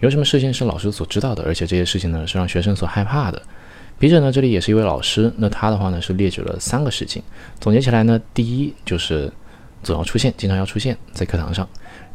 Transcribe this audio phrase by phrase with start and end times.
[0.00, 3.40] 有什么事情是老师所知道的，而且这些事情呢是让学生所害怕的？
[3.98, 7.22] 笔者呢这里也是一位老师，那他的话呢是列举了三个事情，
[7.60, 9.30] 总结起来呢，第一就是
[9.82, 11.66] 总要出现，经常要出现在课堂上；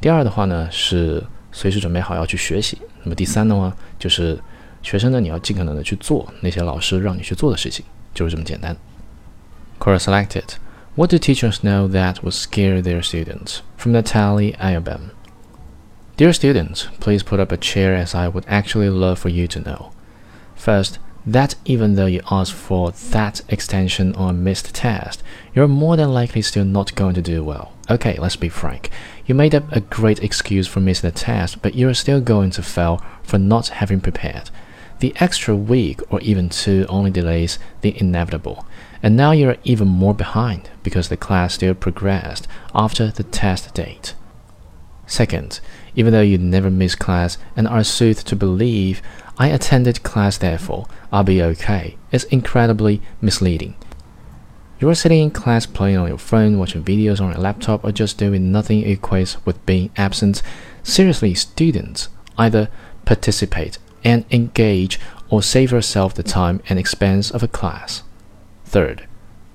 [0.01, 4.35] 第二的话呢是随时准备好要去学习；那么第三的话就是
[4.81, 8.75] 学生呢你要尽可能的去做那些老师让你去做的事情，就是这么简单。
[9.79, 10.55] ：CORA SELECTED
[10.95, 13.61] What do teachers know that would scare their students?
[13.75, 15.11] From Natalie Ayobam.
[16.17, 19.59] Dear students, please put up a chair as I would actually love for you to
[19.59, 19.91] know.
[20.55, 25.21] First, that even though you asked for that extension or missed test,
[25.53, 27.73] you're more than likely still not going to do well.
[27.89, 28.91] Okay, let's be frank.
[29.25, 32.63] You made up a great excuse for missing the test, but you're still going to
[32.63, 34.49] fail for not having prepared.
[34.99, 38.65] The extra week or even two only delays the inevitable.
[39.03, 44.14] And now you're even more behind because the class still progressed after the test date.
[45.07, 45.59] Second,
[45.95, 49.01] even though you never miss class and are soothed to believe,
[49.37, 53.75] I attended class therefore, I'll be okay, is incredibly misleading.
[54.79, 57.91] You are sitting in class playing on your phone, watching videos on your laptop, or
[57.91, 60.41] just doing nothing equates with being absent.
[60.83, 62.69] Seriously, students, either
[63.05, 64.99] participate and engage
[65.29, 68.03] or save yourself the time and expense of a class.
[68.65, 69.07] Third,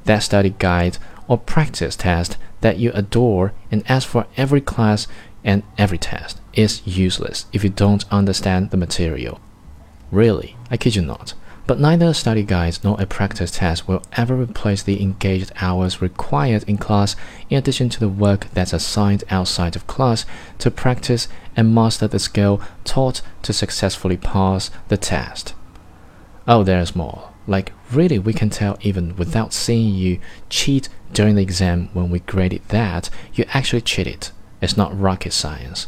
[0.05, 5.07] that study guide or practice test that you adore and ask for every class
[5.45, 9.41] and every test is useless if you don't understand the material.
[10.11, 11.35] Really, I kid you not.
[11.67, 16.03] But neither a study guide nor a practice test will ever replace the engaged hours
[16.03, 17.15] required in class
[17.49, 20.27] in addition to the work that's assigned outside of class
[20.59, 25.55] to practice and master the skill taught to successfully pass the test.
[26.49, 27.31] Oh, there's more.
[27.47, 32.19] Like, really, we can tell even without seeing you cheat during the exam when we
[32.19, 34.31] graded that you actually cheated.
[34.61, 35.87] It's not rocket science.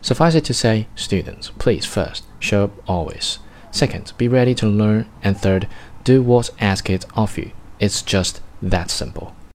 [0.00, 3.38] Suffice it to say, students, please first, show up always.
[3.70, 5.06] Second, be ready to learn.
[5.22, 5.68] And third,
[6.04, 7.50] do what's asked of you.
[7.80, 9.34] It's just that simple.